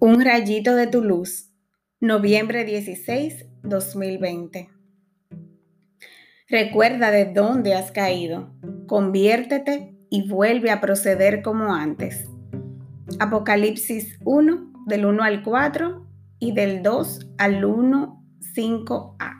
[0.00, 1.50] Un rayito de tu luz,
[1.98, 4.70] noviembre 16, 2020.
[6.48, 8.54] Recuerda de dónde has caído,
[8.86, 12.28] conviértete y vuelve a proceder como antes.
[13.18, 16.06] Apocalipsis 1, del 1 al 4
[16.38, 18.24] y del 2 al 1,
[18.54, 19.34] 5a.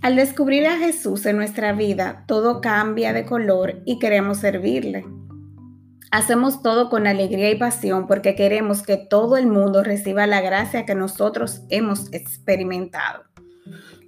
[0.00, 5.04] Al descubrir a Jesús en nuestra vida, todo cambia de color y queremos servirle.
[6.12, 10.84] Hacemos todo con alegría y pasión porque queremos que todo el mundo reciba la gracia
[10.84, 13.24] que nosotros hemos experimentado.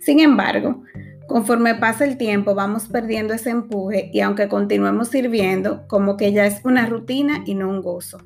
[0.01, 0.83] Sin embargo,
[1.29, 6.45] conforme pasa el tiempo vamos perdiendo ese empuje y aunque continuemos sirviendo, como que ya
[6.45, 8.19] es una rutina y no un gozo.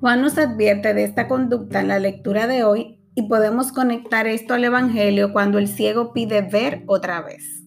[0.00, 4.54] Juan nos advierte de esta conducta en la lectura de hoy y podemos conectar esto
[4.54, 7.59] al Evangelio cuando el ciego pide ver otra vez.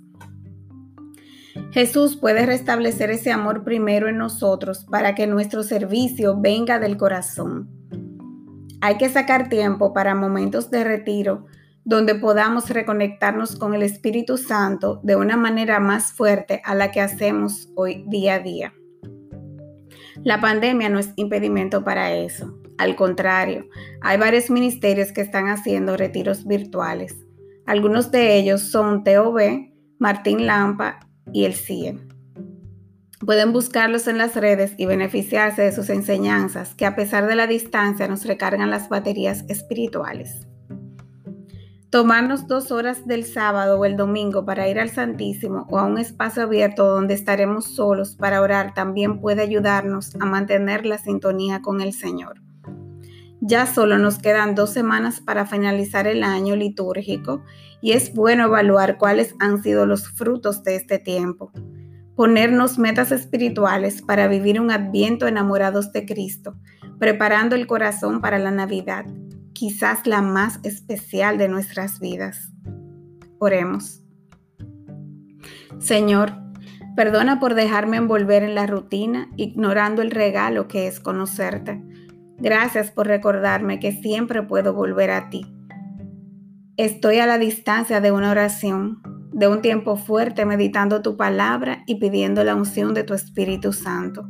[1.72, 7.70] Jesús puede restablecer ese amor primero en nosotros para que nuestro servicio venga del corazón.
[8.82, 11.45] Hay que sacar tiempo para momentos de retiro
[11.86, 17.02] donde podamos reconectarnos con el Espíritu Santo de una manera más fuerte a la que
[17.02, 18.73] hacemos hoy día a día.
[20.23, 22.58] La pandemia no es impedimento para eso.
[22.78, 23.66] Al contrario,
[24.02, 27.16] hay varios ministerios que están haciendo retiros virtuales.
[27.66, 29.40] Algunos de ellos son TOB,
[30.00, 31.00] Martín Lampa
[31.34, 32.00] y el CIE.
[33.26, 37.48] Pueden buscarlos en las redes y beneficiarse de sus enseñanzas que a pesar de la
[37.48, 40.48] distancia nos recargan las baterías espirituales.
[41.89, 46.00] Tomarnos dos horas del sábado o el domingo para ir al Santísimo o a un
[46.00, 51.81] espacio abierto donde estaremos solos para orar también puede ayudarnos a mantener la sintonía con
[51.81, 52.42] el Señor.
[53.42, 57.44] Ya solo nos quedan dos semanas para finalizar el año litúrgico
[57.81, 61.52] y es bueno evaluar cuáles han sido los frutos de este tiempo.
[62.16, 66.56] Ponernos metas espirituales para vivir un adviento enamorados de Cristo,
[67.00, 69.05] preparando el corazón para la Navidad,
[69.52, 72.54] quizás la más especial de nuestras vidas.
[73.39, 74.02] Oremos.
[75.80, 76.32] Señor,
[76.95, 81.83] perdona por dejarme envolver en la rutina, ignorando el regalo que es conocerte.
[82.43, 85.45] Gracias por recordarme que siempre puedo volver a ti.
[86.76, 92.02] Estoy a la distancia de una oración, de un tiempo fuerte meditando tu palabra y
[92.02, 94.30] pidiendo la unción de tu Espíritu Santo.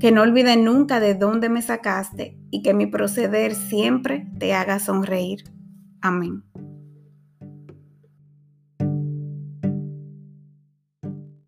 [0.00, 4.80] Que no olvide nunca de dónde me sacaste y que mi proceder siempre te haga
[4.80, 5.44] sonreír.
[6.00, 6.42] Amén.